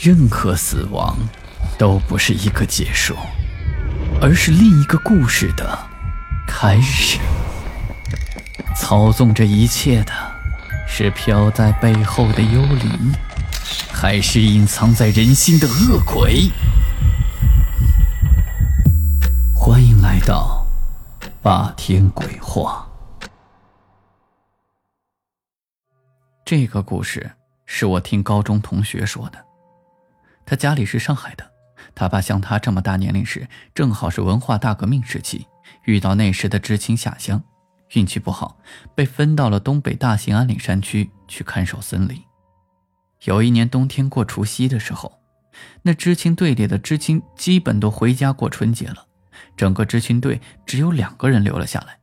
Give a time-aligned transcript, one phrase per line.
[0.00, 1.18] 任何死亡
[1.76, 3.16] 都不是一个结束，
[4.22, 5.76] 而是另一个故事的
[6.46, 7.18] 开始。
[8.76, 10.12] 操纵这一切的
[10.86, 13.12] 是飘在背后的幽灵，
[13.92, 16.48] 还是隐藏在人心的恶鬼？
[19.52, 20.64] 欢迎来到
[21.42, 22.86] 霸天鬼话。
[26.44, 27.32] 这个故事
[27.66, 29.47] 是我听高中同学说的。
[30.48, 31.52] 他家里是上海的，
[31.94, 35.46] 他爸像他这么大年龄时，正好是文化大革命时期，
[35.84, 37.44] 遇到那时的知青下乡，
[37.92, 38.58] 运气不好，
[38.94, 42.18] 被分到了东北大兴安岭山区去看守森林。
[43.24, 45.20] 有一年冬天过除夕的时候，
[45.82, 49.04] 那知青队里的知青基本都回家过春节了，
[49.54, 51.98] 整个知青队只有两个人留了下来，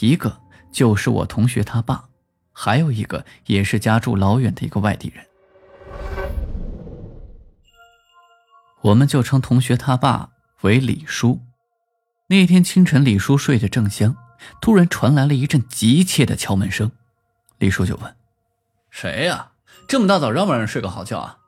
[0.00, 0.38] 一个
[0.70, 2.04] 就是我同学他爸。
[2.52, 5.24] 还有一个也是家住老远的一个外地人，
[8.82, 10.30] 我们就称同学他爸
[10.62, 11.40] 为李叔。
[12.28, 14.16] 那天清晨，李叔睡得正香，
[14.60, 16.90] 突然传来了一阵急切的敲门声。
[17.58, 18.16] 李叔就问
[18.90, 19.52] ：“谁呀？
[19.86, 21.38] 这么大早让不让人睡个好觉啊？”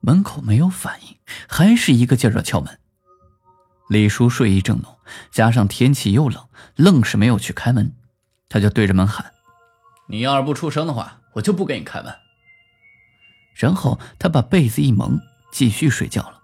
[0.00, 1.16] 门口没有反应，
[1.48, 2.78] 还是一个劲儿的敲门。
[3.88, 4.98] 李叔睡意正浓，
[5.30, 7.94] 加上天气又冷，愣是没有去开门，
[8.48, 9.32] 他就对着门喊。
[10.08, 12.12] 你要是不出声的话，我就不给你开门。
[13.54, 15.20] 然后他把被子一蒙，
[15.52, 16.40] 继续睡觉了。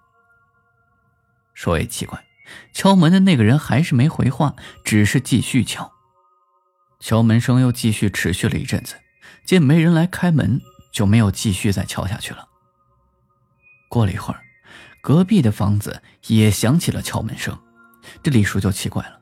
[1.55, 2.25] 说也奇怪，
[2.73, 5.91] 敲门的那个人还是没回话，只是继续敲。
[7.01, 8.95] 敲门声又继续持续了一阵子，
[9.45, 10.61] 见没人来开门，
[10.93, 12.47] 就没有继续再敲下去了。
[13.89, 14.43] 过了一会儿，
[15.01, 17.59] 隔壁的房子也响起了敲门声，
[18.23, 19.21] 这李叔就奇怪了：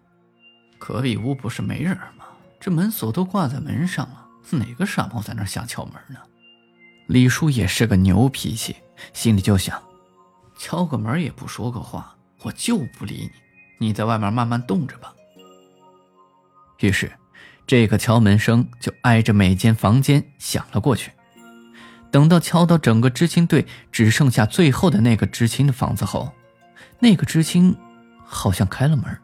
[0.79, 2.27] 隔壁屋不是没人吗？
[2.59, 4.27] 这门锁都挂在门上了。
[4.51, 6.21] 哪个傻帽在那瞎敲门呢？
[7.07, 8.77] 李叔也是个牛脾气，
[9.13, 9.83] 心里就想：
[10.59, 13.31] 敲个门也不说个话，我就不理
[13.79, 15.15] 你，你在外面慢慢冻着吧。
[16.81, 17.13] 于是，
[17.67, 21.13] 这个敲门声就挨着每间房间响了过去。
[22.11, 26.33] 等到敲到整个知青队只剩下最后的那个知青的房子后，
[26.99, 27.77] 那个知青
[28.25, 29.19] 好像开了门，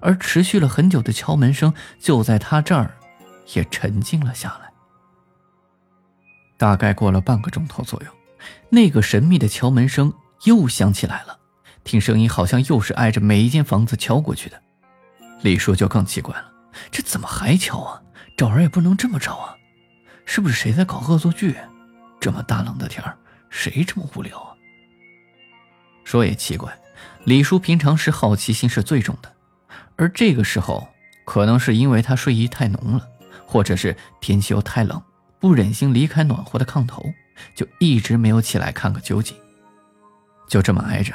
[0.00, 2.96] 而持续了很久的敲门声就在他这儿。
[3.54, 4.69] 也沉静了下来。
[6.60, 8.08] 大概过了半个钟头左右，
[8.68, 10.12] 那个神秘的敲门声
[10.44, 11.38] 又响起来了。
[11.84, 14.60] 听声音好像又是挨着每一间房子敲过去的。
[15.40, 16.52] 李叔就更奇怪了：
[16.90, 18.02] 这怎么还敲啊？
[18.36, 19.56] 找人也不能这么找啊！
[20.26, 21.56] 是不是谁在搞恶作剧？
[22.20, 23.16] 这么大冷的天儿，
[23.48, 24.52] 谁这么无聊啊？
[26.04, 26.78] 说也奇怪，
[27.24, 29.32] 李叔平常是好奇心是最重的，
[29.96, 30.86] 而这个时候
[31.24, 33.06] 可能是因为他睡意太浓了。
[33.46, 35.02] 或者是天气又太冷，
[35.40, 37.02] 不忍心离开暖和的炕头，
[37.54, 39.36] 就一直没有起来看个究竟。
[40.48, 41.14] 就这么挨着，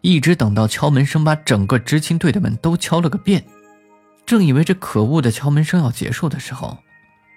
[0.00, 3.44] 一直等到敲门声把整个知青队的门都敲了个遍。
[4.24, 6.78] 正以为这可恶的敲门声要结束的时候，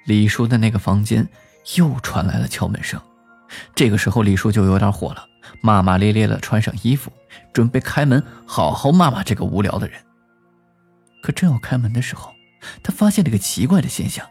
[0.06, 1.28] 李叔的那个房间
[1.76, 3.00] 又传来了敲门声。
[3.74, 5.26] 这个时候，李叔就有点火了，
[5.62, 7.12] 骂骂咧咧的穿上衣服，
[7.54, 10.00] 准备开门好好骂骂这个无聊的人。
[11.22, 12.32] 可正要开门的时候，
[12.84, 14.28] 他发现了一个奇怪的现象，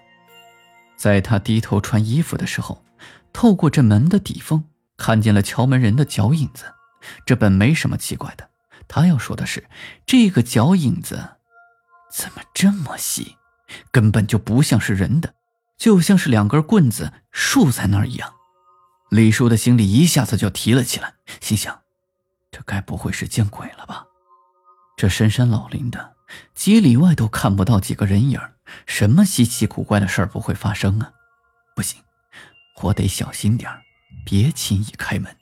[0.99, 2.85] 在他低头穿衣服的时候，
[3.33, 4.65] 透过这门的底缝，
[4.97, 6.65] 看见了敲门人的脚影子。
[7.25, 8.51] 这本没什么奇怪的，
[8.89, 9.69] 他要说的是，
[10.05, 11.37] 这个脚影子
[12.11, 13.37] 怎么这么细，
[13.93, 15.35] 根本就不像是人的，
[15.77, 18.35] 就像是两根棍子竖在那儿一样。
[19.11, 21.81] 李叔的心里一下子就提了起来，心想：
[22.51, 24.05] 这该不会是见鬼了吧？
[24.97, 26.18] 这深山老林的。
[26.55, 28.41] 几里外都看不到几个人影
[28.87, 31.13] 什么稀奇古怪的事儿不会发生啊？
[31.75, 32.03] 不行，
[32.83, 33.71] 我得小心点
[34.25, 35.35] 别轻易开门。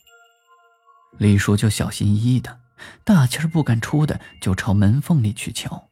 [1.19, 2.60] 李叔就小心翼翼的，
[3.02, 5.88] 大气儿不敢出的，就朝门缝里去瞧。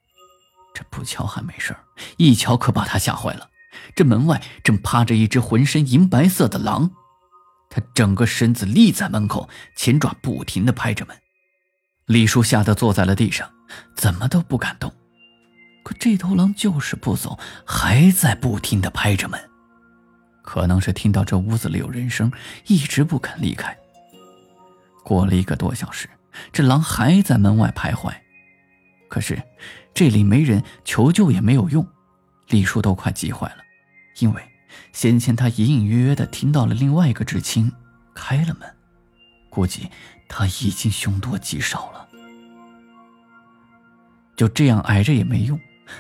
[0.75, 1.75] 这不瞧还没事
[2.16, 3.49] 一瞧可把他吓坏了。
[3.97, 6.91] 这门外正趴着一只浑身银白色的狼，
[7.71, 11.16] 他整个身子立在门口，前爪不停的拍着门。
[12.07, 13.53] 李叔吓得坐在了地上。
[13.95, 14.93] 怎么都不敢动，
[15.83, 19.41] 可这头狼就是不走，还在不停的拍着门。
[20.43, 22.31] 可能是听到这屋子里有人声，
[22.66, 23.77] 一直不肯离开。
[25.03, 26.09] 过了一个多小时，
[26.53, 28.13] 这狼还在门外徘徊。
[29.09, 29.43] 可是
[29.95, 31.87] 这里没人，求救也没有用。
[32.49, 33.59] 李叔都快急坏了，
[34.19, 34.43] 因为
[34.93, 37.72] 先前他隐隐约约的听到了另外一个知青
[38.15, 38.77] 开了门，
[39.49, 39.89] 估计
[40.28, 42.09] 他已经凶多吉少了。
[44.36, 45.59] 就这样挨着也没用，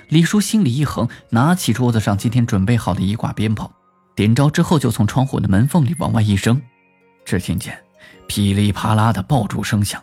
[0.08, 3.70] 李叔心里一横，拿起桌子上今天准备好的一挂鞭炮，
[4.14, 6.60] 点着之后就从窗户的门缝里往外一扔，
[7.24, 7.78] 只听见
[8.26, 10.02] 噼里啪啦的爆竹声响，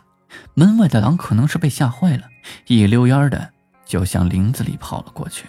[0.54, 2.24] 门外的狼可能是被吓坏了，
[2.66, 3.50] 一溜烟的
[3.84, 5.46] 就向林子里跑了过去。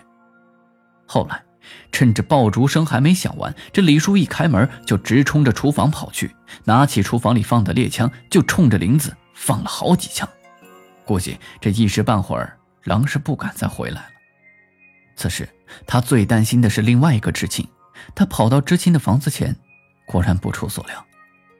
[1.05, 1.43] 后来，
[1.91, 6.35] 趁着爆竹声还没响完，这李叔一开门就直冲着厨房跑去，
[6.65, 10.27] 拿起厨房里放的猎枪就冲着林子放了好几枪。
[11.05, 14.09] 估计这一时半会儿，狼是不敢再回来了。
[15.15, 15.47] 此时，
[15.85, 17.67] 他最担心的是另外一个知青。
[18.15, 19.55] 他跑到知青的房子前，
[20.05, 21.05] 果然不出所料，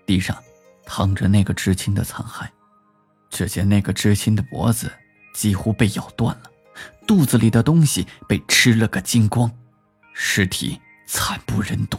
[0.05, 0.35] 地上
[0.85, 2.47] 躺着那个知青的残骸。
[3.29, 4.91] 只见那个知青的脖子
[5.33, 6.51] 几乎被咬断了，
[7.07, 9.49] 肚子里的东西被吃了个精光，
[10.13, 11.97] 尸体惨不忍睹。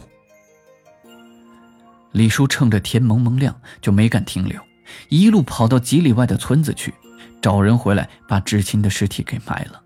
[2.11, 4.61] 李叔趁着天蒙蒙亮，就没敢停留，
[5.09, 6.93] 一路跑到几里外的村子去，
[7.41, 9.81] 找人回来把知青的尸体给埋了。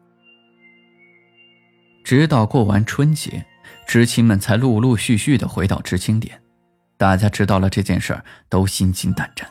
[2.03, 3.45] 直到过完春节。
[3.87, 6.43] 知青们才陆陆续续的回到知青点，
[6.95, 9.49] 大家知道了这件事儿，都心惊胆战。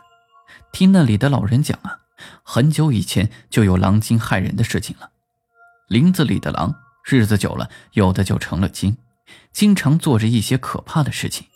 [0.71, 1.99] 听那里的老人讲啊，
[2.45, 5.11] 很久以前就有狼精害人的事情了。
[5.89, 8.97] 林子里的狼，日子久了，有的就成了精，
[9.53, 11.49] 经常做着一些可怕的事情。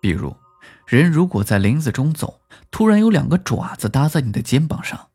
[0.00, 0.34] 比如，
[0.88, 2.40] 人如果在林子中走，
[2.72, 5.09] 突然有两个爪子搭在你的肩膀上，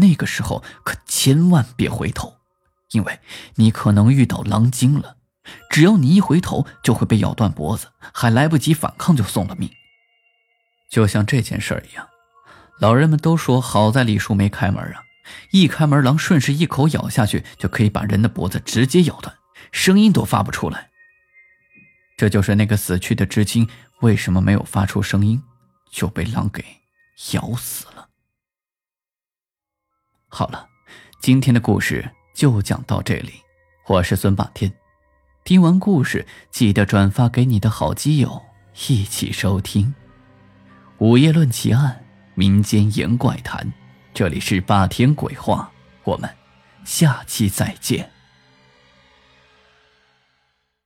[0.00, 2.38] 那个时候可千万别回头，
[2.90, 3.20] 因为
[3.54, 5.16] 你可能遇到狼精了。
[5.70, 9.70] 只要你一回头，就会被咬断脖子，还来不及反抗就送了命。
[10.90, 12.08] 就像这件事儿一样，
[12.78, 15.02] 老人们都说好在李叔没开门啊！
[15.52, 19.36] 一开门，狼顺势一口咬下去，就可以把人的脖子直接咬断，
[19.70, 20.90] 声音都发不出来。
[22.16, 23.68] 这就是那个死去的知青
[24.00, 25.42] 为什么没有发出声音，
[25.90, 26.64] 就被狼给
[27.32, 27.99] 咬死了。
[30.32, 30.68] 好了，
[31.20, 33.32] 今天的故事就讲到这里，
[33.88, 34.72] 我是孙霸天。
[35.42, 38.40] 听完故事，记得转发给你的好基友
[38.88, 39.92] 一起收听。
[40.98, 42.04] 午夜论奇案，
[42.36, 43.72] 民间言怪谈，
[44.14, 45.68] 这里是霸天鬼话，
[46.04, 46.30] 我们
[46.84, 48.08] 下期再见。